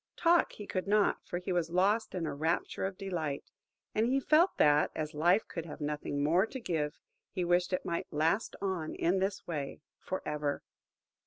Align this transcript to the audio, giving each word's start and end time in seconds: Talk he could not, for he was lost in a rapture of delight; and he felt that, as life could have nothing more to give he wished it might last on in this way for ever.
Talk 0.17 0.53
he 0.53 0.65
could 0.65 0.87
not, 0.87 1.19
for 1.27 1.37
he 1.37 1.51
was 1.53 1.69
lost 1.69 2.15
in 2.15 2.25
a 2.25 2.33
rapture 2.33 2.87
of 2.87 2.97
delight; 2.97 3.43
and 3.93 4.07
he 4.07 4.19
felt 4.19 4.57
that, 4.57 4.89
as 4.95 5.13
life 5.13 5.47
could 5.47 5.67
have 5.67 5.79
nothing 5.79 6.23
more 6.23 6.47
to 6.47 6.59
give 6.59 6.97
he 7.29 7.45
wished 7.45 7.71
it 7.71 7.85
might 7.85 8.07
last 8.11 8.55
on 8.63 8.95
in 8.95 9.19
this 9.19 9.45
way 9.45 9.79
for 9.99 10.23
ever. 10.27 10.63